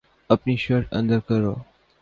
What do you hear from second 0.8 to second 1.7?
اندر کرو